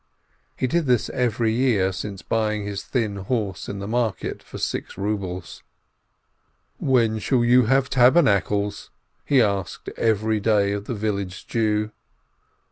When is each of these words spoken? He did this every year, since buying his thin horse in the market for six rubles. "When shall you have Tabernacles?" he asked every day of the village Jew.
He 0.57 0.65
did 0.65 0.87
this 0.87 1.11
every 1.11 1.53
year, 1.53 1.91
since 1.91 2.23
buying 2.23 2.65
his 2.65 2.81
thin 2.83 3.17
horse 3.17 3.69
in 3.69 3.77
the 3.77 3.87
market 3.87 4.41
for 4.41 4.57
six 4.57 4.97
rubles. 4.97 5.61
"When 6.79 7.19
shall 7.19 7.45
you 7.45 7.65
have 7.65 7.87
Tabernacles?" 7.87 8.89
he 9.25 9.43
asked 9.43 9.89
every 9.97 10.39
day 10.39 10.71
of 10.71 10.85
the 10.85 10.95
village 10.95 11.45
Jew. 11.45 11.91